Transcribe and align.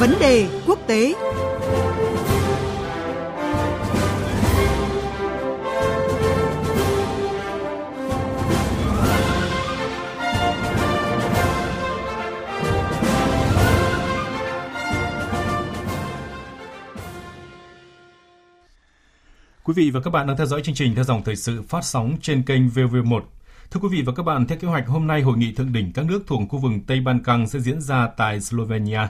Vấn 0.00 0.14
đề 0.20 0.48
quốc 0.66 0.78
tế 0.86 1.14
Quý 19.64 19.74
vị 19.76 19.90
và 19.90 20.00
các 20.00 20.10
bạn 20.10 20.26
đang 20.26 20.36
theo 20.36 20.46
dõi 20.46 20.62
chương 20.62 20.74
trình 20.74 20.94
theo 20.94 21.04
dòng 21.04 21.22
thời 21.24 21.36
sự 21.36 21.62
phát 21.62 21.84
sóng 21.84 22.16
trên 22.22 22.42
kênh 22.42 22.68
VV1. 22.68 23.20
Thưa 23.70 23.80
quý 23.80 23.88
vị 23.92 24.02
và 24.02 24.12
các 24.16 24.22
bạn, 24.22 24.46
theo 24.46 24.58
kế 24.58 24.68
hoạch 24.68 24.88
hôm 24.88 25.06
nay 25.06 25.22
hội 25.22 25.38
nghị 25.38 25.52
thượng 25.52 25.72
đỉnh 25.72 25.92
các 25.92 26.04
nước 26.04 26.22
thuộc 26.26 26.40
khu 26.48 26.58
vực 26.58 26.72
Tây 26.86 27.00
Ban 27.00 27.22
Căng 27.22 27.48
sẽ 27.48 27.58
diễn 27.58 27.80
ra 27.80 28.08
tại 28.16 28.40
Slovenia. 28.40 29.08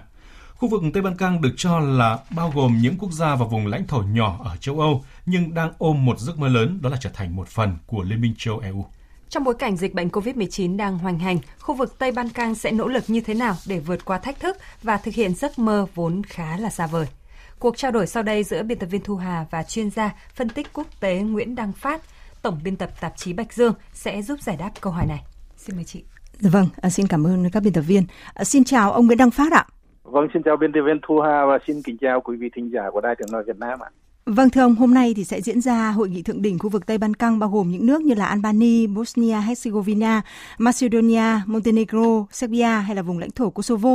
Khu 0.61 0.69
vực 0.69 0.83
Tây 0.93 1.03
Ban 1.03 1.17
Căng 1.17 1.41
được 1.41 1.53
cho 1.57 1.79
là 1.79 2.19
bao 2.31 2.53
gồm 2.55 2.79
những 2.83 2.99
quốc 2.99 3.13
gia 3.13 3.35
và 3.35 3.47
vùng 3.47 3.67
lãnh 3.67 3.87
thổ 3.87 4.03
nhỏ 4.03 4.41
ở 4.45 4.57
châu 4.57 4.81
Âu 4.81 5.05
nhưng 5.27 5.55
đang 5.55 5.73
ôm 5.79 6.05
một 6.05 6.19
giấc 6.19 6.39
mơ 6.39 6.49
lớn 6.49 6.79
đó 6.83 6.91
là 6.91 6.97
trở 7.01 7.11
thành 7.15 7.37
một 7.37 7.49
phần 7.49 7.77
của 7.87 8.03
Liên 8.03 8.21
minh 8.21 8.35
châu 8.39 8.59
EU. 8.59 8.85
Trong 9.29 9.45
bối 9.45 9.55
cảnh 9.59 9.77
dịch 9.77 9.95
bệnh 9.95 10.09
COVID-19 10.09 10.77
đang 10.77 10.99
hoành 10.99 11.19
hành, 11.19 11.39
khu 11.59 11.75
vực 11.75 11.99
Tây 11.99 12.13
Ban 12.13 12.29
Căng 12.29 12.55
sẽ 12.55 12.73
nỗ 12.73 12.89
lực 12.89 13.05
như 13.09 13.21
thế 13.21 13.35
nào 13.35 13.57
để 13.67 13.79
vượt 13.79 14.05
qua 14.05 14.19
thách 14.19 14.41
thức 14.41 14.57
và 14.83 14.97
thực 14.97 15.15
hiện 15.15 15.35
giấc 15.35 15.59
mơ 15.59 15.87
vốn 15.95 16.23
khá 16.25 16.57
là 16.57 16.71
xa 16.71 16.87
vời? 16.87 17.07
Cuộc 17.59 17.77
trao 17.77 17.91
đổi 17.91 18.07
sau 18.07 18.23
đây 18.23 18.45
giữa 18.45 18.63
biên 18.63 18.79
tập 18.79 18.87
viên 18.87 19.03
Thu 19.05 19.17
Hà 19.17 19.47
và 19.51 19.63
chuyên 19.63 19.91
gia 19.91 20.15
phân 20.35 20.49
tích 20.49 20.73
quốc 20.73 20.87
tế 21.01 21.19
Nguyễn 21.19 21.55
Đăng 21.55 21.73
Phát, 21.73 22.03
tổng 22.43 22.61
biên 22.65 22.77
tập 22.77 22.91
tạp 23.01 23.17
chí 23.17 23.33
Bạch 23.33 23.53
Dương 23.53 23.75
sẽ 23.95 24.23
giúp 24.23 24.43
giải 24.43 24.57
đáp 24.57 24.71
câu 24.81 24.93
hỏi 24.93 25.07
này. 25.07 25.23
Xin 25.57 25.77
mời 25.77 25.85
chị. 25.85 26.03
Dạ 26.41 26.51
vâng, 26.51 26.69
à, 26.77 26.91
xin 26.91 27.07
cảm 27.07 27.27
ơn 27.27 27.51
các 27.51 27.63
biên 27.63 27.73
tập 27.73 27.83
viên. 27.83 28.07
À, 28.35 28.45
xin 28.45 28.65
chào 28.65 28.93
ông 28.93 29.07
Nguyễn 29.07 29.19
Đăng 29.19 29.31
Phát 29.31 29.53
ạ. 29.53 29.67
Vâng, 30.11 30.29
xin 30.35 30.43
chào 30.43 30.57
biên 30.57 30.73
tập 30.73 30.81
viên 30.87 30.99
Thu 31.03 31.21
Hà 31.21 31.47
và 31.47 31.59
xin 31.67 31.83
kính 31.83 31.97
chào 32.01 32.21
quý 32.21 32.37
vị 32.37 32.51
thính 32.57 32.71
giả 32.73 32.91
của 32.91 33.01
Đài 33.01 33.15
tiếng 33.17 33.29
nói 33.33 33.43
Việt 33.47 33.59
Nam 33.59 33.79
ạ. 33.81 33.91
Vâng 34.27 34.51
thưa 34.51 34.61
ông, 34.61 34.75
hôm 34.75 34.95
nay 34.95 35.13
thì 35.17 35.25
sẽ 35.25 35.41
diễn 35.41 35.61
ra 35.61 35.91
hội 35.91 36.09
nghị 36.09 36.23
thượng 36.23 36.43
đỉnh 36.43 36.59
khu 36.59 36.69
vực 36.69 36.87
Tây 36.87 36.99
Ban 36.99 37.15
Căng 37.15 37.39
bao 37.39 37.51
gồm 37.51 37.71
những 37.71 37.87
nước 37.87 38.01
như 38.01 38.15
là 38.15 38.27
Albania, 38.27 38.87
Bosnia 38.87 39.35
Herzegovina, 39.35 40.21
Macedonia, 40.59 41.23
Montenegro, 41.47 42.27
Serbia 42.31 42.65
hay 42.65 42.97
là 42.97 43.03
vùng 43.03 43.19
lãnh 43.19 43.31
thổ 43.31 43.51
Kosovo. 43.51 43.91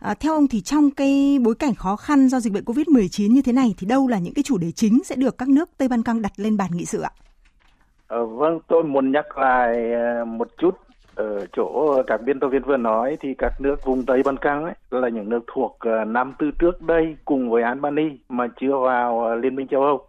À, 0.00 0.14
theo 0.20 0.34
ông 0.34 0.48
thì 0.48 0.60
trong 0.60 0.90
cái 0.90 1.38
bối 1.44 1.54
cảnh 1.54 1.74
khó 1.74 1.96
khăn 1.96 2.28
do 2.28 2.40
dịch 2.40 2.52
bệnh 2.52 2.64
Covid-19 2.64 3.32
như 3.32 3.42
thế 3.42 3.52
này 3.52 3.74
thì 3.78 3.86
đâu 3.86 4.08
là 4.08 4.18
những 4.18 4.34
cái 4.34 4.42
chủ 4.42 4.58
đề 4.58 4.70
chính 4.70 5.04
sẽ 5.04 5.16
được 5.16 5.38
các 5.38 5.48
nước 5.48 5.70
Tây 5.78 5.88
Ban 5.88 6.02
Căng 6.02 6.22
đặt 6.22 6.32
lên 6.36 6.56
bàn 6.56 6.70
nghị 6.72 6.84
sự 6.84 7.00
ạ? 7.00 7.10
À, 8.08 8.18
vâng, 8.18 8.58
tôi 8.68 8.84
muốn 8.84 9.12
nhắc 9.12 9.38
lại 9.38 9.92
ờ, 9.92 10.24
một 10.24 10.48
chút 10.58 10.74
ở 11.14 11.46
chỗ 11.56 12.02
các 12.06 12.22
biên 12.22 12.40
tập 12.40 12.48
viên 12.48 12.62
vừa 12.62 12.76
nói 12.76 13.16
thì 13.20 13.34
các 13.38 13.60
nước 13.60 13.84
vùng 13.84 14.06
Tây 14.06 14.22
Ban 14.24 14.36
Căng 14.36 14.64
ấy 14.64 14.74
là 15.00 15.08
những 15.08 15.28
nước 15.28 15.44
thuộc 15.54 15.78
uh, 15.88 16.08
năm 16.08 16.34
tư 16.38 16.50
trước 16.58 16.82
đây 16.82 17.16
cùng 17.24 17.50
với 17.50 17.62
Albania 17.62 18.10
mà 18.28 18.48
chưa 18.60 18.76
vào 18.76 19.32
uh, 19.36 19.44
Liên 19.44 19.56
minh 19.56 19.66
châu 19.66 19.82
Âu. 19.82 20.06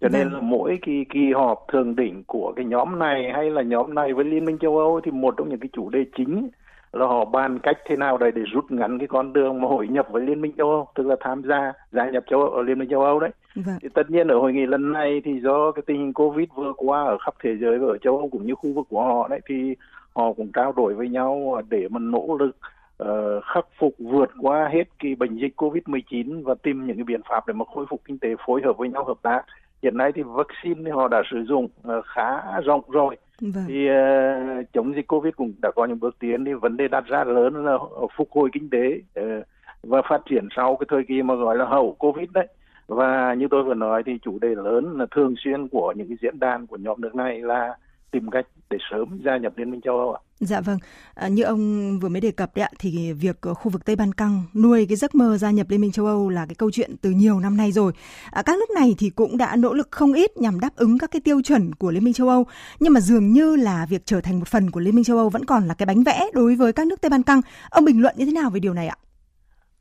Cho 0.00 0.08
nên 0.08 0.24
vâng. 0.24 0.34
là 0.34 0.40
mỗi 0.40 0.78
kỳ 0.82 1.04
kỳ 1.04 1.32
họp 1.32 1.64
thường 1.72 1.96
đỉnh 1.96 2.24
của 2.26 2.52
cái 2.56 2.64
nhóm 2.64 2.98
này 2.98 3.32
hay 3.32 3.50
là 3.50 3.62
nhóm 3.62 3.94
này 3.94 4.12
với 4.12 4.24
Liên 4.24 4.44
minh 4.44 4.58
châu 4.58 4.78
Âu 4.78 5.00
thì 5.04 5.10
một 5.10 5.34
trong 5.38 5.48
những 5.48 5.60
cái 5.60 5.68
chủ 5.72 5.90
đề 5.90 6.04
chính 6.16 6.48
là 6.92 7.06
họ 7.06 7.24
bàn 7.24 7.58
cách 7.58 7.76
thế 7.86 7.96
nào 7.96 8.18
để 8.18 8.30
để 8.30 8.42
rút 8.42 8.70
ngắn 8.70 8.98
cái 8.98 9.08
con 9.08 9.32
đường 9.32 9.60
mà 9.60 9.68
hội 9.68 9.88
nhập 9.88 10.06
với 10.10 10.22
Liên 10.22 10.40
minh 10.40 10.52
châu 10.58 10.70
Âu, 10.70 10.88
tức 10.94 11.06
là 11.06 11.16
tham 11.20 11.42
gia 11.42 11.72
gia 11.92 12.10
nhập 12.10 12.24
châu 12.30 12.40
Âu, 12.40 12.62
Liên 12.62 12.78
minh 12.78 12.88
châu 12.88 13.04
Âu 13.04 13.20
đấy. 13.20 13.30
Vâng. 13.54 13.78
Thì 13.82 13.88
tất 13.94 14.10
nhiên 14.10 14.28
ở 14.28 14.38
hội 14.38 14.52
nghị 14.52 14.66
lần 14.66 14.92
này 14.92 15.22
thì 15.24 15.40
do 15.40 15.72
cái 15.72 15.82
tình 15.86 15.98
hình 15.98 16.12
Covid 16.12 16.48
vừa 16.54 16.72
qua 16.76 17.04
ở 17.04 17.18
khắp 17.18 17.34
thế 17.42 17.56
giới 17.60 17.78
và 17.78 17.86
ở 17.86 17.98
châu 17.98 18.18
Âu 18.18 18.28
cũng 18.32 18.46
như 18.46 18.54
khu 18.54 18.72
vực 18.72 18.86
của 18.90 19.02
họ 19.02 19.28
đấy 19.28 19.40
thì 19.48 19.74
họ 20.14 20.32
cũng 20.32 20.52
trao 20.52 20.72
đổi 20.72 20.94
với 20.94 21.08
nhau 21.08 21.62
để 21.70 21.88
mà 21.90 21.98
nỗ 21.98 22.36
lực 22.40 22.56
uh, 23.02 23.44
khắc 23.54 23.66
phục 23.78 23.94
vượt 23.98 24.30
qua 24.40 24.68
hết 24.72 24.84
cái 24.98 25.14
bệnh 25.14 25.36
dịch 25.36 25.54
Covid-19 25.56 26.42
và 26.44 26.54
tìm 26.62 26.86
những 26.86 26.96
cái 26.96 27.04
biện 27.04 27.20
pháp 27.28 27.46
để 27.46 27.52
mà 27.54 27.64
khôi 27.74 27.86
phục 27.90 28.00
kinh 28.04 28.18
tế 28.18 28.28
phối 28.46 28.60
hợp 28.64 28.72
với 28.78 28.88
nhau 28.88 29.04
hợp 29.04 29.18
tác. 29.22 29.42
Hiện 29.82 29.96
nay 29.96 30.12
thì 30.14 30.22
vaccine 30.22 30.80
thì 30.84 30.90
họ 30.90 31.08
đã 31.08 31.22
sử 31.30 31.44
dụng 31.44 31.64
uh, 31.64 32.04
khá 32.04 32.60
rộng 32.60 32.90
rồi. 32.90 33.16
Vâng. 33.40 33.64
Thì 33.68 33.88
uh, 33.90 34.66
chống 34.72 34.94
dịch 34.94 35.06
Covid 35.06 35.34
cũng 35.36 35.52
đã 35.62 35.70
có 35.76 35.84
những 35.84 36.00
bước 36.00 36.16
tiến 36.18 36.44
thì 36.44 36.52
vấn 36.52 36.76
đề 36.76 36.88
đặt 36.88 37.04
ra 37.06 37.24
lớn 37.24 37.64
là 37.64 37.78
phục 38.16 38.28
hồi 38.30 38.50
kinh 38.52 38.70
tế 38.70 39.00
uh, 39.20 39.44
và 39.82 40.02
phát 40.08 40.22
triển 40.30 40.48
sau 40.56 40.76
cái 40.76 40.86
thời 40.90 41.02
kỳ 41.08 41.22
mà 41.22 41.34
gọi 41.34 41.56
là 41.56 41.64
hậu 41.64 41.96
Covid 41.98 42.28
đấy. 42.32 42.46
Và 42.86 43.34
như 43.34 43.46
tôi 43.50 43.62
vừa 43.62 43.74
nói 43.74 44.02
thì 44.06 44.18
chủ 44.22 44.38
đề 44.38 44.48
lớn 44.48 44.98
là 44.98 45.06
thường 45.10 45.34
xuyên 45.38 45.68
của 45.68 45.94
những 45.96 46.08
cái 46.08 46.16
diễn 46.22 46.38
đàn 46.38 46.66
của 46.66 46.76
nhóm 46.76 47.00
nước 47.00 47.14
này 47.14 47.40
là 47.40 47.76
tìm 48.10 48.30
cách 48.30 48.46
để 48.70 48.78
sớm 48.90 49.20
gia 49.24 49.36
nhập 49.36 49.52
Liên 49.56 49.70
minh 49.70 49.80
châu 49.80 49.98
Âu 49.98 50.12
ạ. 50.12 50.20
Dạ 50.40 50.60
vâng, 50.60 50.78
à, 51.14 51.28
như 51.28 51.42
ông 51.42 51.92
vừa 51.98 52.08
mới 52.08 52.20
đề 52.20 52.30
cập 52.30 52.56
đấy 52.56 52.62
ạ, 52.62 52.70
thì 52.78 53.12
việc 53.12 53.36
khu 53.42 53.70
vực 53.70 53.84
Tây 53.84 53.96
Ban 53.96 54.12
Căng 54.12 54.42
nuôi 54.54 54.86
cái 54.88 54.96
giấc 54.96 55.14
mơ 55.14 55.36
gia 55.36 55.50
nhập 55.50 55.66
Liên 55.70 55.80
minh 55.80 55.92
châu 55.92 56.06
Âu 56.06 56.28
là 56.28 56.46
cái 56.46 56.54
câu 56.54 56.70
chuyện 56.70 56.90
từ 57.02 57.10
nhiều 57.10 57.40
năm 57.40 57.56
nay 57.56 57.72
rồi. 57.72 57.92
À, 58.30 58.42
các 58.42 58.56
nước 58.58 58.70
này 58.74 58.94
thì 58.98 59.10
cũng 59.10 59.36
đã 59.36 59.56
nỗ 59.56 59.74
lực 59.74 59.88
không 59.90 60.12
ít 60.12 60.36
nhằm 60.36 60.60
đáp 60.60 60.70
ứng 60.76 60.98
các 60.98 61.10
cái 61.10 61.20
tiêu 61.20 61.42
chuẩn 61.42 61.74
của 61.74 61.90
Liên 61.90 62.04
minh 62.04 62.14
châu 62.14 62.28
Âu, 62.28 62.46
nhưng 62.80 62.92
mà 62.92 63.00
dường 63.00 63.32
như 63.32 63.56
là 63.56 63.86
việc 63.90 64.02
trở 64.04 64.20
thành 64.20 64.38
một 64.38 64.48
phần 64.48 64.70
của 64.70 64.80
Liên 64.80 64.94
minh 64.94 65.04
châu 65.04 65.18
Âu 65.18 65.28
vẫn 65.28 65.44
còn 65.44 65.66
là 65.66 65.74
cái 65.74 65.86
bánh 65.86 66.02
vẽ 66.02 66.26
đối 66.34 66.56
với 66.56 66.72
các 66.72 66.86
nước 66.86 67.00
Tây 67.00 67.10
Ban 67.10 67.22
Căng. 67.22 67.40
Ông 67.70 67.84
bình 67.84 68.02
luận 68.02 68.14
như 68.18 68.26
thế 68.26 68.32
nào 68.32 68.50
về 68.50 68.60
điều 68.60 68.74
này 68.74 68.88
ạ? 68.88 68.96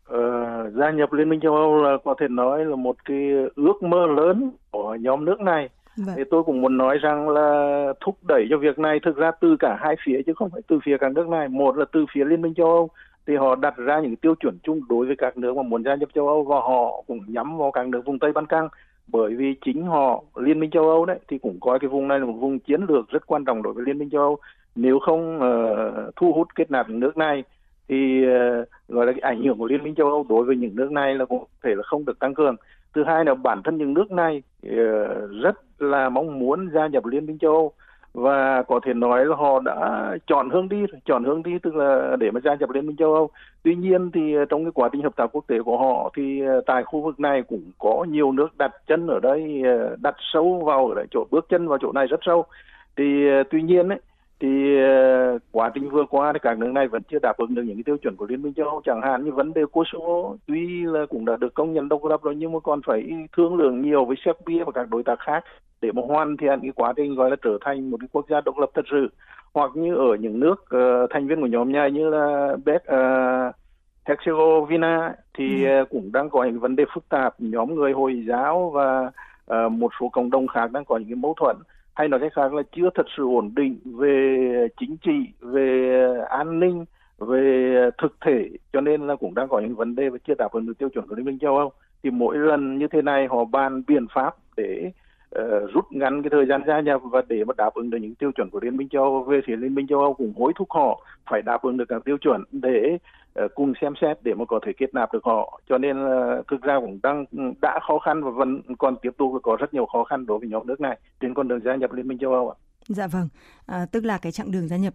Ờ, 0.05 0.19
gia 0.79 0.91
nhập 0.91 1.13
Liên 1.13 1.29
minh 1.29 1.39
châu 1.43 1.55
Âu 1.55 1.83
là 1.83 1.97
có 2.05 2.15
thể 2.19 2.27
nói 2.29 2.65
là 2.65 2.75
một 2.75 2.95
cái 3.05 3.17
ước 3.55 3.83
mơ 3.83 4.05
lớn 4.17 4.51
của 4.71 4.97
nhóm 5.01 5.25
nước 5.25 5.39
này 5.39 5.69
Vâng. 5.97 6.15
Thì 6.17 6.23
tôi 6.31 6.43
cũng 6.43 6.61
muốn 6.61 6.77
nói 6.77 6.97
rằng 6.97 7.29
là 7.29 7.93
thúc 8.01 8.15
đẩy 8.27 8.47
cho 8.49 8.57
việc 8.57 8.79
này 8.79 8.99
thực 9.05 9.17
ra 9.17 9.31
từ 9.41 9.55
cả 9.59 9.77
hai 9.79 9.95
phía 10.05 10.21
chứ 10.25 10.33
không 10.33 10.49
phải 10.49 10.61
từ 10.67 10.79
phía 10.85 10.97
các 10.97 11.11
nước 11.11 11.27
này. 11.27 11.47
Một 11.47 11.77
là 11.77 11.85
từ 11.91 12.05
phía 12.13 12.25
Liên 12.25 12.41
minh 12.41 12.53
châu 12.53 12.67
Âu 12.67 12.89
thì 13.27 13.35
họ 13.35 13.55
đặt 13.55 13.77
ra 13.77 13.99
những 13.99 14.15
tiêu 14.15 14.35
chuẩn 14.35 14.57
chung 14.63 14.81
đối 14.89 15.05
với 15.05 15.15
các 15.15 15.37
nước 15.37 15.57
mà 15.57 15.63
muốn 15.63 15.83
gia 15.83 15.95
nhập 15.95 16.09
châu 16.13 16.27
Âu 16.27 16.43
và 16.43 16.55
họ 16.55 17.03
cũng 17.07 17.19
nhắm 17.27 17.57
vào 17.57 17.71
các 17.71 17.87
nước 17.87 18.01
vùng 18.05 18.19
Tây 18.19 18.31
Ban 18.31 18.45
Căng 18.45 18.67
bởi 19.07 19.35
vì 19.35 19.55
chính 19.65 19.83
họ 19.83 20.23
Liên 20.35 20.59
minh 20.59 20.69
châu 20.69 20.89
Âu 20.89 21.05
đấy 21.05 21.19
thì 21.27 21.37
cũng 21.37 21.57
coi 21.61 21.79
cái 21.79 21.89
vùng 21.89 22.07
này 22.07 22.19
là 22.19 22.25
một 22.25 22.33
vùng 22.39 22.59
chiến 22.59 22.81
lược 22.89 23.09
rất 23.09 23.27
quan 23.27 23.45
trọng 23.45 23.63
đối 23.63 23.73
với 23.73 23.83
Liên 23.85 23.97
minh 23.97 24.09
châu 24.09 24.21
Âu. 24.21 24.37
Nếu 24.75 24.99
không 24.99 25.37
uh, 25.37 26.15
thu 26.15 26.33
hút 26.33 26.47
kết 26.55 26.71
nạp 26.71 26.89
nước 26.89 27.17
này 27.17 27.43
thì 27.89 28.25
uh, 28.25 28.67
gọi 28.87 29.05
là 29.05 29.11
cái 29.11 29.21
ảnh 29.21 29.43
hưởng 29.43 29.57
của 29.57 29.67
Liên 29.67 29.83
minh 29.83 29.95
châu 29.95 30.07
Âu 30.07 30.25
đối 30.29 30.45
với 30.45 30.55
những 30.55 30.75
nước 30.75 30.91
này 30.91 31.15
là 31.15 31.25
cũng 31.25 31.43
thể 31.63 31.75
là 31.75 31.83
không 31.83 32.05
được 32.05 32.19
tăng 32.19 32.33
cường 32.33 32.55
thứ 32.93 33.03
hai 33.03 33.25
là 33.25 33.33
bản 33.33 33.61
thân 33.63 33.77
những 33.77 33.93
nước 33.93 34.11
này 34.11 34.41
ờ, 34.63 35.27
rất 35.27 35.55
là 35.79 36.09
mong 36.09 36.39
muốn 36.39 36.69
gia 36.73 36.87
nhập 36.87 37.05
liên 37.05 37.25
minh 37.25 37.37
châu 37.37 37.51
âu. 37.51 37.71
Và 38.13 38.63
có 38.63 38.79
thể 38.85 38.93
nói 38.93 39.25
là 39.25 39.35
họ 39.35 39.59
đã 39.59 40.11
chọn 40.27 40.49
hướng 40.49 40.69
đi, 40.69 40.77
chọn 41.05 41.23
hướng 41.23 41.43
đi 41.43 41.59
tức 41.63 41.75
là 41.75 42.15
để 42.19 42.31
mà 42.31 42.39
gia 42.43 42.55
nhập 42.55 42.69
liên 42.69 42.87
minh 42.87 42.95
châu 42.95 43.13
âu. 43.13 43.29
Tuy 43.63 43.75
nhiên 43.75 44.11
thì 44.11 44.35
ờ, 44.35 44.45
trong 44.45 44.63
cái 44.63 44.71
quá 44.71 44.89
trình 44.91 45.01
hợp 45.01 45.15
tác 45.15 45.27
quốc 45.31 45.45
tế 45.47 45.59
của 45.65 45.77
họ 45.77 46.11
thì 46.15 46.41
ờ, 46.41 46.61
tại 46.65 46.83
khu 46.83 47.01
vực 47.01 47.19
này 47.19 47.41
cũng 47.41 47.71
có 47.77 48.05
nhiều 48.09 48.31
nước 48.31 48.57
đặt 48.57 48.71
chân 48.87 49.07
ở 49.07 49.19
đây 49.19 49.63
đặt 50.01 50.15
sâu 50.33 50.61
vào, 50.65 50.87
ở 50.87 51.05
chỗ, 51.11 51.25
bước 51.31 51.45
chân 51.49 51.67
vào 51.67 51.77
chỗ 51.81 51.91
này 51.91 52.07
rất 52.07 52.19
sâu. 52.25 52.45
Thì 52.97 53.25
tuy 53.49 53.61
nhiên 53.61 53.89
ấy 53.89 53.99
thì 54.39 54.77
uh, 54.77 55.41
quá 55.51 55.71
trình 55.73 55.89
vừa 55.89 56.05
qua 56.09 56.33
thì 56.33 56.39
các 56.41 56.57
nước 56.57 56.71
này 56.71 56.87
vẫn 56.87 57.01
chưa 57.11 57.19
đáp 57.21 57.37
ứng 57.37 57.55
được 57.55 57.63
những 57.63 57.75
cái 57.75 57.83
tiêu 57.83 57.97
chuẩn 57.97 58.15
của 58.15 58.25
liên 58.25 58.41
minh 58.41 58.53
châu 58.53 58.69
âu. 58.69 58.81
Chẳng 58.85 59.01
hạn 59.01 59.25
như 59.25 59.31
vấn 59.31 59.53
đề 59.53 59.61
Kosovo 59.71 60.35
tuy 60.47 60.85
là 60.85 61.05
cũng 61.09 61.25
đã 61.25 61.35
được 61.35 61.53
công 61.53 61.73
nhận 61.73 61.89
độc 61.89 62.05
lập 62.05 62.21
rồi 62.23 62.35
nhưng 62.35 62.51
mà 62.51 62.59
còn 62.59 62.81
phải 62.87 63.09
thương 63.37 63.55
lượng 63.55 63.81
nhiều 63.81 64.05
với 64.05 64.17
Serbia 64.25 64.63
và 64.63 64.71
các 64.71 64.89
đối 64.89 65.03
tác 65.03 65.19
khác 65.19 65.43
để 65.81 65.91
mà 65.91 66.01
hoàn 66.07 66.37
thiện 66.37 66.59
cái 66.61 66.71
quá 66.75 66.93
trình 66.95 67.15
gọi 67.15 67.29
là 67.29 67.35
trở 67.41 67.57
thành 67.65 67.91
một 67.91 67.97
cái 67.99 68.07
quốc 68.11 68.25
gia 68.29 68.41
độc 68.41 68.57
lập 68.57 68.69
thật 68.73 68.85
sự. 68.91 69.07
Hoặc 69.53 69.71
như 69.75 69.95
ở 69.95 70.15
những 70.19 70.39
nước 70.39 70.65
uh, 70.75 71.09
thành 71.09 71.27
viên 71.27 71.41
của 71.41 71.47
nhóm 71.47 71.71
này 71.71 71.91
như 71.91 72.09
là 72.09 72.55
Bét 72.65 72.81
uh, 72.81 73.55
Herzegovina 74.05 75.11
thì 75.37 75.65
ừ. 75.65 75.85
cũng 75.89 76.11
đang 76.11 76.29
có 76.29 76.43
những 76.43 76.59
vấn 76.59 76.75
đề 76.75 76.85
phức 76.93 77.09
tạp. 77.09 77.35
Nhóm 77.39 77.75
người 77.75 77.91
hồi 77.91 78.25
giáo 78.27 78.71
và 78.75 79.11
uh, 79.65 79.71
một 79.71 79.91
số 79.99 80.09
cộng 80.09 80.29
đồng 80.29 80.47
khác 80.47 80.71
đang 80.71 80.85
có 80.85 80.97
những 80.97 81.07
cái 81.07 81.15
mâu 81.15 81.33
thuẫn 81.39 81.57
hay 81.97 82.07
nói 82.07 82.19
cách 82.19 82.33
khác 82.35 82.53
là 82.53 82.63
chưa 82.75 82.89
thật 82.95 83.05
sự 83.17 83.23
ổn 83.23 83.51
định 83.55 83.79
về 83.85 84.67
chính 84.79 84.97
trị, 84.97 85.33
về 85.39 85.99
an 86.29 86.59
ninh, 86.59 86.85
về 87.17 87.75
thực 88.01 88.15
thể, 88.25 88.49
cho 88.73 88.81
nên 88.81 89.07
là 89.07 89.15
cũng 89.15 89.35
đang 89.35 89.47
có 89.47 89.59
những 89.59 89.75
vấn 89.75 89.95
đề 89.95 90.09
và 90.09 90.17
chưa 90.27 90.33
đáp 90.37 90.51
ứng 90.51 90.65
được 90.65 90.77
tiêu 90.77 90.89
chuẩn 90.89 91.07
của 91.07 91.15
liên 91.15 91.25
minh 91.25 91.39
châu 91.39 91.57
âu. 91.57 91.71
Thì 92.03 92.09
mỗi 92.09 92.37
lần 92.37 92.77
như 92.77 92.87
thế 92.87 93.01
này 93.01 93.27
họ 93.27 93.45
bàn 93.45 93.83
biện 93.87 94.05
pháp 94.13 94.35
để 94.57 94.91
uh, 95.39 95.71
rút 95.73 95.85
ngắn 95.89 96.23
cái 96.23 96.29
thời 96.29 96.45
gian 96.45 96.61
gia 96.67 96.79
nhập 96.79 97.01
và 97.03 97.21
để 97.27 97.43
mà 97.43 97.53
đáp 97.57 97.73
ứng 97.73 97.89
được 97.89 97.97
những 98.01 98.15
tiêu 98.15 98.31
chuẩn 98.31 98.49
của 98.49 98.59
liên 98.61 98.77
minh 98.77 98.89
châu 98.89 99.03
âu 99.03 99.23
về 99.23 99.41
phía 99.45 99.55
liên 99.55 99.75
minh 99.75 99.87
châu 99.87 99.99
âu 99.99 100.13
cũng 100.13 100.33
hối 100.37 100.53
thúc 100.55 100.67
họ 100.71 101.01
phải 101.29 101.41
đáp 101.41 101.61
ứng 101.61 101.77
được 101.77 101.85
các 101.89 102.05
tiêu 102.05 102.17
chuẩn 102.17 102.43
để 102.51 102.97
uh, 103.43 103.51
cùng 103.55 103.73
xem 103.81 103.93
xét 104.01 104.17
để 104.23 104.33
mà 104.33 104.45
có 104.45 104.59
thể 104.65 104.73
kết 104.77 104.93
nạp 104.93 105.13
được 105.13 105.23
họ. 105.23 105.61
Cho 105.69 105.77
nên 105.77 105.97
là 105.97 106.41
thực 106.51 106.61
ra 106.61 106.79
cũng 106.79 106.99
đang 107.03 107.25
ừ, 107.37 107.43
đã 107.61 107.79
khó 107.87 107.99
khăn 107.99 108.23
và 108.23 108.31
vẫn 108.31 108.61
còn 108.77 108.95
tiếp 109.01 109.11
tục 109.17 109.31
có 109.43 109.57
rất 109.59 109.73
nhiều 109.73 109.85
khó 109.85 110.03
khăn 110.03 110.25
đối 110.25 110.39
với 110.39 110.49
nhóm 110.49 110.67
nước 110.67 110.81
này 110.81 110.97
trên 111.19 111.33
con 111.33 111.47
đường 111.47 111.59
gia 111.65 111.75
nhập 111.75 111.93
liên 111.93 112.07
minh 112.07 112.17
châu 112.17 112.33
âu 112.33 112.49
ạ. 112.49 112.55
Dạ 112.89 113.07
vâng, 113.07 113.29
à, 113.65 113.85
tức 113.85 114.05
là 114.05 114.17
cái 114.17 114.31
chặng 114.31 114.51
đường 114.51 114.67
gia 114.67 114.77
nhập 114.77 114.93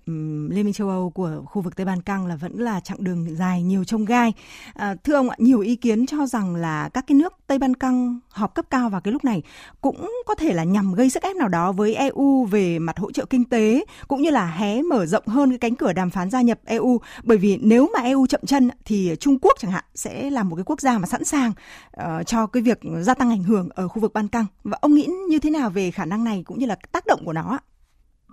Liên 0.48 0.64
minh 0.64 0.72
châu 0.72 0.88
Âu 0.88 1.10
của 1.10 1.42
khu 1.46 1.62
vực 1.62 1.76
Tây 1.76 1.86
Ban 1.86 2.02
Căng 2.02 2.26
là 2.26 2.36
vẫn 2.36 2.52
là 2.52 2.80
chặng 2.80 3.04
đường 3.04 3.36
dài 3.36 3.62
nhiều 3.62 3.84
trông 3.84 4.04
gai. 4.04 4.32
À, 4.74 4.94
thưa 5.04 5.14
ông 5.14 5.30
ạ, 5.30 5.36
nhiều 5.38 5.60
ý 5.60 5.76
kiến 5.76 6.06
cho 6.06 6.26
rằng 6.26 6.56
là 6.56 6.88
các 6.88 7.04
cái 7.06 7.14
nước 7.14 7.34
Tây 7.46 7.58
Ban 7.58 7.74
Căng 7.74 8.20
họp 8.28 8.54
cấp 8.54 8.64
cao 8.70 8.88
vào 8.88 9.00
cái 9.00 9.12
lúc 9.12 9.24
này 9.24 9.42
cũng 9.80 10.10
có 10.26 10.34
thể 10.34 10.52
là 10.54 10.64
nhằm 10.64 10.94
gây 10.94 11.10
sức 11.10 11.22
ép 11.22 11.36
nào 11.36 11.48
đó 11.48 11.72
với 11.72 11.94
EU 11.94 12.44
về 12.44 12.78
mặt 12.78 12.98
hỗ 12.98 13.12
trợ 13.12 13.24
kinh 13.24 13.44
tế 13.44 13.84
cũng 14.08 14.22
như 14.22 14.30
là 14.30 14.46
hé 14.46 14.82
mở 14.82 15.06
rộng 15.06 15.26
hơn 15.26 15.50
cái 15.50 15.58
cánh 15.58 15.76
cửa 15.76 15.92
đàm 15.92 16.10
phán 16.10 16.30
gia 16.30 16.42
nhập 16.42 16.58
EU 16.64 17.00
bởi 17.22 17.38
vì 17.38 17.58
nếu 17.62 17.90
mà 17.94 18.00
EU 18.02 18.26
chậm 18.26 18.40
chân 18.46 18.70
thì 18.84 19.16
Trung 19.20 19.38
Quốc 19.42 19.56
chẳng 19.60 19.70
hạn 19.70 19.84
sẽ 19.94 20.30
là 20.30 20.42
một 20.42 20.56
cái 20.56 20.64
quốc 20.64 20.80
gia 20.80 20.98
mà 20.98 21.06
sẵn 21.06 21.24
sàng 21.24 21.52
uh, 22.00 22.26
cho 22.26 22.46
cái 22.46 22.62
việc 22.62 22.80
gia 23.00 23.14
tăng 23.14 23.30
ảnh 23.30 23.42
hưởng 23.42 23.68
ở 23.74 23.88
khu 23.88 24.00
vực 24.00 24.12
Ban 24.12 24.28
Căng 24.28 24.46
và 24.64 24.78
ông 24.80 24.94
nghĩ 24.94 25.08
như 25.28 25.38
thế 25.38 25.50
nào 25.50 25.70
về 25.70 25.90
khả 25.90 26.04
năng 26.04 26.24
này 26.24 26.42
cũng 26.46 26.58
như 26.58 26.66
là 26.66 26.76
tác 26.92 27.06
động 27.06 27.22
của 27.24 27.32
nó 27.32 27.42
ạ? 27.42 27.58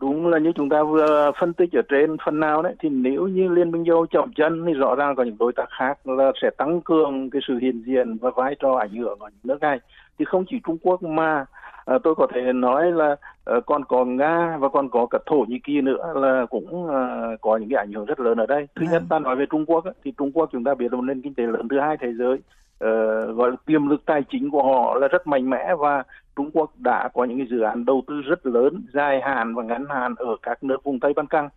Đúng 0.02 0.28
là 0.28 0.38
như 0.38 0.52
chúng 0.56 0.70
ta 0.70 0.84
vừa 0.84 1.32
phân 1.40 1.54
tích 1.54 1.70
ở 1.74 1.82
trên 1.90 2.18
phần 2.26 2.40
nào 2.40 2.62
đấy 2.62 2.76
thì 2.80 2.90
nếu 2.90 3.28
như 3.28 3.48
liên 3.48 3.72
minh 3.72 3.86
châu 3.86 4.06
chậm 4.06 4.34
chân 4.34 4.66
thì 4.68 4.74
rõ 4.74 4.96
ràng 4.96 5.16
có 5.16 5.24
những 5.24 5.38
đối 5.40 5.54
tác 5.54 5.66
khác 5.80 6.08
là 6.08 6.32
sẽ 6.42 6.50
tăng 6.58 6.82
cường 6.82 7.30
cái 7.30 7.42
sự 7.48 7.58
hiện 7.58 7.84
diện 7.86 8.18
và 8.18 8.30
vai 8.36 8.56
trò 8.60 8.76
ảnh 8.76 8.96
hưởng 8.96 9.20
ở 9.20 9.28
những 9.30 9.40
nước 9.44 9.62
này. 9.62 9.80
Thì 10.20 10.26
không 10.26 10.46
chỉ 10.50 10.60
Trung 10.68 10.78
Quốc 10.82 11.04
mà 11.04 11.46
à, 11.86 11.98
tôi 12.04 12.16
có 12.16 12.28
thể 12.34 12.54
nói 12.54 12.92
là 12.92 13.16
à, 13.46 13.56
còn 13.66 13.86
có 13.86 14.06
Nga 14.06 14.58
và 14.60 14.70
còn 14.70 14.90
có 14.90 15.06
cả 15.06 15.20
Thổ 15.26 15.46
Nhĩ 15.48 15.60
Kỳ 15.60 15.82
nữa 15.82 16.14
là 16.16 16.46
cũng 16.50 16.90
à, 16.90 17.28
có 17.42 17.58
những 17.58 17.70
cái 17.70 17.78
ảnh 17.78 17.92
hưởng 17.92 18.06
rất 18.06 18.20
lớn 18.20 18.38
ở 18.38 18.46
đây. 18.46 18.68
Thứ 18.76 18.86
nhất 18.92 18.92
vâng. 18.92 19.08
ta 19.10 19.20
nói 19.20 19.36
về 19.36 19.46
Trung 19.50 19.66
Quốc 19.66 19.86
thì 20.04 20.14
Trung 20.18 20.32
Quốc 20.32 20.50
chúng 20.52 20.64
ta 20.64 20.76
biết 20.76 20.92
là 20.92 20.96
một 20.96 21.02
nền 21.02 21.22
kinh 21.22 21.34
tế 21.34 21.44
lớn 21.44 21.68
thứ 21.68 21.80
hai 21.80 21.98
thế 21.98 22.14
giới 22.14 22.38
uh, 22.84 23.36
gọi 23.38 23.52
là 23.52 23.56
tiềm 23.66 23.88
lực 23.88 24.06
tài 24.06 24.24
chính 24.30 24.50
của 24.50 24.64
họ 24.64 24.96
là 24.96 25.08
rất 25.08 25.28
mạnh 25.28 25.50
mẽ 25.50 25.76
và 25.80 26.04
Trung 26.36 26.52
Quốc 26.54 26.72
đã 26.78 27.10
có 27.14 27.24
những 27.24 27.38
cái 27.38 27.48
dự 27.50 27.62
án 27.62 27.86
đầu 27.86 28.04
tư 28.08 28.22
rất 28.22 28.46
lớn 28.46 28.84
dài 28.94 29.22
hạn 29.22 29.56
và 29.56 29.64
ngắn 29.64 29.86
hạn 29.90 30.16
ở 30.18 30.36
các 30.42 30.64
nước 30.64 30.84
vùng 30.84 31.00
Tây 31.00 31.14
Ban 31.16 31.28
Căng. 31.28 31.50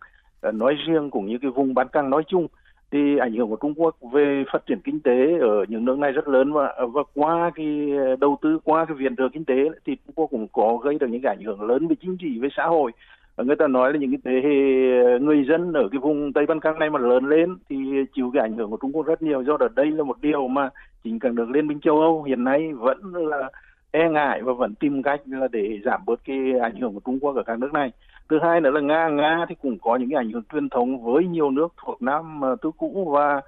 Uh, 0.47 0.53
nói 0.53 0.75
riêng 0.87 1.09
cũng 1.09 1.25
như 1.25 1.37
cái 1.41 1.51
vùng 1.51 1.73
Ban 1.73 1.87
Căng 1.87 2.09
nói 2.09 2.23
chung 2.27 2.47
thì 2.91 3.17
ảnh 3.17 3.33
hưởng 3.33 3.49
của 3.49 3.57
Trung 3.61 3.73
Quốc 3.75 3.95
về 4.11 4.43
phát 4.53 4.65
triển 4.65 4.79
kinh 4.83 4.99
tế 4.99 5.39
ở 5.41 5.65
những 5.67 5.85
nước 5.85 5.97
này 5.97 6.11
rất 6.11 6.27
lớn 6.27 6.53
và 6.53 6.73
và 6.93 7.03
qua 7.13 7.51
cái 7.55 7.89
đầu 8.19 8.37
tư 8.41 8.59
qua 8.63 8.85
cái 8.85 8.95
viện 8.95 9.15
trợ 9.15 9.23
kinh 9.33 9.45
tế 9.45 9.69
thì 9.85 9.95
Trung 9.95 10.15
Quốc 10.15 10.27
cũng 10.31 10.47
có 10.47 10.77
gây 10.83 10.97
được 10.99 11.07
những 11.09 11.21
cái 11.21 11.35
ảnh 11.35 11.45
hưởng 11.45 11.61
lớn 11.61 11.87
về 11.87 11.95
chính 12.01 12.17
trị 12.17 12.39
về 12.39 12.49
xã 12.57 12.65
hội 12.65 12.91
người 13.37 13.55
ta 13.55 13.67
nói 13.67 13.93
là 13.93 13.99
những 13.99 14.11
cái 14.11 14.19
thế 14.25 14.49
hệ 14.49 14.57
ờ, 15.03 15.19
người 15.19 15.45
dân 15.49 15.73
ở 15.73 15.87
cái 15.91 15.99
vùng 15.99 16.33
Tây 16.33 16.45
Ban 16.45 16.59
Căng 16.59 16.79
này 16.79 16.89
mà 16.89 16.99
lớn 16.99 17.25
lên 17.25 17.57
thì 17.69 17.75
chịu 18.15 18.31
cái 18.33 18.41
ảnh 18.41 18.57
hưởng 18.57 18.69
của 18.69 18.77
Trung 18.81 18.91
Quốc 18.91 19.05
rất 19.05 19.21
nhiều. 19.21 19.43
Do 19.43 19.57
đó 19.57 19.67
đây 19.75 19.91
là 19.91 20.03
một 20.03 20.17
điều 20.21 20.47
mà 20.47 20.69
chính 21.03 21.19
cần 21.19 21.35
được 21.35 21.49
Liên 21.49 21.67
minh 21.67 21.79
châu 21.79 22.01
Âu 22.01 22.23
hiện 22.23 22.43
nay 22.43 22.73
vẫn 22.73 23.15
là 23.15 23.49
e 23.91 24.09
ngại 24.09 24.41
và 24.41 24.53
vẫn 24.53 24.75
tìm 24.75 25.03
cách 25.03 25.21
là 25.25 25.47
để 25.51 25.79
giảm 25.85 26.01
bớt 26.05 26.19
cái 26.25 26.37
ảnh 26.61 26.75
hưởng 26.75 26.93
của 26.93 26.99
Trung 27.05 27.19
Quốc 27.19 27.35
ở 27.35 27.43
các 27.43 27.59
nước 27.59 27.73
này. 27.73 27.91
Thứ 28.29 28.39
hai 28.43 28.61
nữa 28.61 28.71
là 28.71 28.81
Nga, 28.81 29.09
Nga 29.09 29.45
thì 29.49 29.55
cũng 29.61 29.77
có 29.81 29.95
những 29.95 30.09
cái 30.09 30.17
ảnh 30.17 30.31
hưởng 30.31 30.43
truyền 30.53 30.69
thống 30.69 31.03
với 31.03 31.27
nhiều 31.27 31.51
nước 31.51 31.73
thuộc 31.85 32.01
Nam 32.01 32.41
ờ, 32.41 32.55
tứ 32.61 32.71
cũ 32.77 33.11
và 33.13 33.41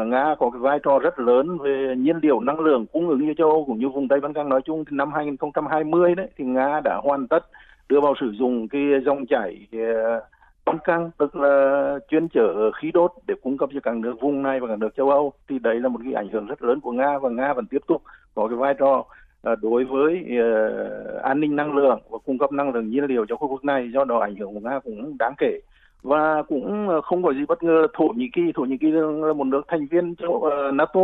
uh, 0.00 0.06
Nga 0.06 0.34
có 0.38 0.50
cái 0.50 0.60
vai 0.60 0.78
trò 0.82 0.98
rất 0.98 1.18
lớn 1.18 1.58
về 1.58 1.94
nhiên 1.96 2.16
liệu 2.22 2.40
năng 2.40 2.60
lượng 2.60 2.86
cung 2.92 3.08
ứng 3.08 3.26
cho 3.26 3.34
châu 3.38 3.50
Âu 3.50 3.64
cũng 3.64 3.78
như 3.78 3.88
vùng 3.88 4.08
Tây 4.08 4.20
Ban 4.20 4.32
Căng 4.32 4.48
nói 4.48 4.60
chung 4.64 4.84
thì 4.84 4.96
năm 4.96 5.12
2020 5.12 6.14
đấy 6.14 6.28
thì 6.36 6.44
Nga 6.44 6.80
đã 6.84 7.00
hoàn 7.02 7.28
tất 7.28 7.46
đưa 7.90 8.00
vào 8.00 8.14
sử 8.20 8.30
dụng 8.32 8.68
cái 8.68 8.82
dòng 9.04 9.26
chảy 9.26 9.66
ờ, 9.72 10.20
băng 10.66 10.78
Căng 10.84 11.10
tức 11.18 11.36
là 11.36 11.98
chuyên 12.10 12.28
chở 12.28 12.70
khí 12.70 12.90
đốt 12.94 13.12
để 13.26 13.34
cung 13.42 13.58
cấp 13.58 13.68
cho 13.74 13.80
các 13.82 13.96
nước 13.96 14.14
vùng 14.20 14.42
này 14.42 14.60
và 14.60 14.68
các 14.68 14.78
nước 14.78 14.88
châu 14.96 15.10
Âu. 15.10 15.32
Thì 15.48 15.58
đấy 15.58 15.80
là 15.80 15.88
một 15.88 16.00
cái 16.04 16.12
ảnh 16.12 16.28
hưởng 16.28 16.46
rất 16.46 16.62
lớn 16.62 16.80
của 16.80 16.92
Nga 16.92 17.18
và 17.18 17.30
Nga 17.30 17.52
vẫn 17.52 17.66
tiếp 17.66 17.82
tục 17.86 18.02
có 18.34 18.48
cái 18.48 18.56
vai 18.56 18.74
trò 18.78 19.04
ờ, 19.42 19.56
đối 19.62 19.84
với 19.84 20.24
uh, 20.24 21.22
an 21.22 21.40
ninh 21.40 21.56
năng 21.56 21.76
lượng 21.76 22.00
và 22.10 22.18
cung 22.26 22.38
cấp 22.38 22.52
năng 22.52 22.72
lượng 22.72 22.90
nhiên 22.90 23.04
liệu 23.04 23.26
cho 23.28 23.36
khu 23.36 23.48
vực 23.48 23.64
này. 23.64 23.90
Do 23.94 24.04
đó 24.04 24.18
ảnh 24.18 24.36
hưởng 24.36 24.54
của 24.54 24.60
Nga 24.60 24.78
cũng 24.84 25.18
đáng 25.18 25.34
kể. 25.38 25.60
Và 26.02 26.42
cũng 26.42 26.88
không 27.04 27.22
có 27.22 27.32
gì 27.32 27.44
bất 27.48 27.62
ngờ 27.62 27.86
Thổ 27.94 28.08
Nhĩ 28.16 28.28
Kỳ 28.32 28.52
Thổ 28.54 28.62
Nhĩ 28.62 28.76
Kỳ 28.76 28.90
là 28.90 29.32
một 29.32 29.46
nước 29.46 29.62
thành 29.68 29.86
viên 29.90 30.16
châu 30.16 30.32
uh, 30.32 30.74
NATO 30.74 31.00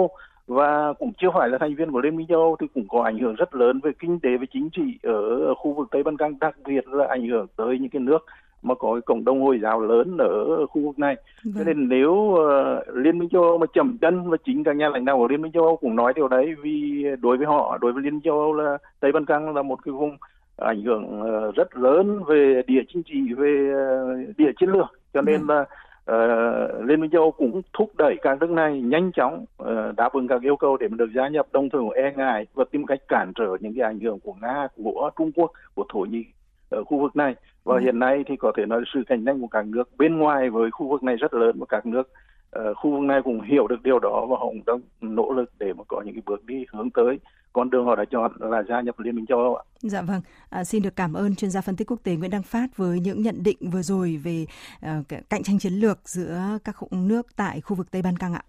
và 0.46 0.93
cũng 0.93 1.12
chưa 1.19 1.28
phải 1.34 1.48
là 1.48 1.58
thành 1.58 1.75
viên 1.75 1.93
của 1.93 2.00
Liên 2.00 2.16
minh 2.16 2.26
châu 2.26 2.40
Âu 2.40 2.56
thì 2.60 2.66
cũng 2.75 2.88
có 2.88 3.02
ảnh 3.02 3.19
hưởng 3.19 3.34
rất 3.34 3.54
lớn 3.54 3.81
về 3.82 3.90
kinh 3.98 4.20
tế 4.20 4.37
và 4.37 4.44
chính 4.52 4.69
trị 4.70 4.98
ở 5.02 5.54
khu 5.54 5.72
vực 5.72 5.88
Tây 5.90 6.02
Ban 6.02 6.16
Căng, 6.16 6.38
đặc 6.40 6.56
biệt 6.66 6.88
là 6.88 7.06
ảnh 7.08 7.26
hưởng 7.26 7.46
tới 7.56 7.78
những 7.78 7.90
cái 7.90 8.00
nước 8.00 8.25
mà 8.62 8.75
có 8.75 8.93
cái 8.93 9.00
cộng 9.00 9.25
đồng 9.25 9.43
Hồi 9.43 9.58
giáo 9.62 9.81
lớn 9.81 10.16
ở 10.19 10.66
khu 10.66 10.82
vực 10.82 10.98
này. 10.98 11.16
Vâng. 11.44 11.54
Cho 11.58 11.64
nên 11.64 11.88
nếu 11.88 12.12
uh, 12.12 12.96
Liên 12.96 13.19
minh 13.19 13.28
châu 13.28 13.43
Âu 13.43 13.58
mà 13.58 13.66
chậm 13.75 13.98
chân 14.00 14.31
và 14.31 14.37
chính 14.44 14.64
các 14.64 14.76
nhà 14.76 14.88
lãnh 14.88 15.04
đạo 15.04 15.19
của 15.19 15.28
Liên 15.28 15.43
minh 15.43 15.52
châu 15.52 15.64
Âu 15.64 15.76
cũng 15.76 15.96
nói 15.96 16.12
điều 16.16 16.28
đấy 16.28 16.54
vì 16.62 17.04
đối 17.20 17.37
với 17.37 17.46
họ, 17.46 17.78
đối 17.81 17.93
với 17.93 18.02
Liên 18.02 18.12
minh 18.12 18.22
châu 18.25 18.40
Âu 18.40 18.52
là 18.52 18.78
Tây 19.00 19.12
Ban 19.12 19.25
Căng 19.25 19.54
là 19.54 19.62
một 19.62 19.78
cái 19.84 19.93
vùng 19.93 20.16
ảnh 20.56 20.82
hưởng 20.82 21.20
uh, 21.20 21.54
rất 21.54 21.76
lớn 21.76 22.20
về 22.28 22.62
địa 22.66 22.82
chính 22.88 23.02
trị, 23.02 23.32
về 23.37 23.72
uh, 23.72 24.37
địa 24.38 24.52
chiến 24.60 24.70
lược. 24.70 24.87
Cho 25.14 25.22
nên 25.22 25.46
vâng. 25.46 25.66
Uh, 26.12 26.88
Liên 26.88 27.00
minh 27.00 27.11
châu 27.11 27.23
Âu 27.23 27.31
cũng 27.31 27.62
thúc 27.73 27.91
đẩy 27.99 28.17
các 28.23 28.41
nước 28.41 28.50
này 28.50 28.81
nhanh 28.81 29.12
chóng 29.12 29.44
uh, 29.62 29.69
đáp 29.97 30.12
ứng 30.12 30.29
các 30.29 30.43
yêu 30.43 30.56
cầu 30.56 30.76
để 30.76 30.88
mà 30.88 30.97
được 30.97 31.11
gia 31.14 31.29
nhập 31.29 31.47
đồng 31.53 31.69
thời 31.70 31.81
e 31.94 32.12
ngại 32.17 32.47
và 32.55 32.64
tìm 32.70 32.87
cách 32.87 32.99
cản 33.08 33.32
trở 33.35 33.56
những 33.61 33.75
cái 33.76 33.85
ảnh 33.85 34.00
hưởng 34.00 34.20
của 34.20 34.35
Nga, 34.43 34.69
của 34.76 35.11
Trung 35.19 35.32
Quốc, 35.32 35.53
của 35.75 35.85
Thổ 35.88 36.00
Nhĩ 36.00 36.25
ở 36.70 36.85
khu 36.85 36.99
vực 36.99 37.17
này 37.17 37.35
và 37.64 37.75
ừ. 37.75 37.81
hiện 37.81 37.99
nay 37.99 38.25
thì 38.26 38.37
có 38.37 38.53
thể 38.56 38.67
nói 38.67 38.82
sự 38.94 39.03
cạnh 39.06 39.25
tranh 39.25 39.41
của 39.41 39.47
các 39.47 39.67
nước 39.67 39.88
bên 39.99 40.19
ngoài 40.19 40.50
với 40.50 40.70
khu 40.70 40.88
vực 40.88 41.03
này 41.03 41.17
rất 41.17 41.35
lớn 41.35 41.56
và 41.58 41.67
các 41.69 41.87
nước 41.87 42.11
uh, 42.58 42.76
khu 42.76 42.91
vực 42.91 43.00
này 43.00 43.23
cũng 43.23 43.41
hiểu 43.41 43.67
được 43.67 43.82
điều 43.82 43.99
đó 43.99 44.26
và 44.31 44.37
họ 44.38 44.47
cũng 44.47 44.62
đang 44.67 44.81
nỗ 45.00 45.32
lực 45.32 45.50
để 45.58 45.73
mà 45.73 45.85
có 45.88 46.03
những 46.05 46.14
cái 46.14 46.23
bước 46.26 46.44
đi 46.44 46.67
hướng 46.73 46.91
tới 46.91 47.19
con 47.56 47.70
đường 47.70 47.85
họ 47.87 47.97
đã 47.97 48.05
chọn 48.11 48.32
là 48.38 48.62
gia 48.69 48.81
nhập 48.81 49.00
Liên 49.00 49.17
minh 49.17 49.26
châu 49.26 49.38
Âu 49.38 49.56
ạ. 49.56 49.62
Dạ 49.81 50.03
vâng, 50.03 50.20
à, 50.50 50.64
xin 50.64 50.82
được 50.82 50.97
cảm 50.97 51.12
ơn 51.12 51.35
chuyên 51.35 51.50
gia 51.50 51.61
phân 51.61 51.76
tích 51.76 51.91
quốc 51.91 52.00
tế 52.03 52.17
Nguyễn 52.17 52.31
Đăng 52.31 52.43
Phát 52.43 52.76
với 52.76 53.00
những 53.00 53.23
nhận 53.23 53.43
định 53.43 53.56
vừa 53.61 53.82
rồi 53.82 54.17
về 54.17 54.47
uh, 54.87 55.06
cạnh 55.31 55.43
tranh 55.43 55.58
chiến 55.58 55.73
lược 55.73 56.08
giữa 56.08 56.58
các 56.64 56.76
nước 56.91 57.37
tại 57.37 57.61
khu 57.61 57.76
vực 57.76 57.91
Tây 57.91 58.03
Ban 58.03 58.17
Căng 58.17 58.35
ạ. 58.35 58.43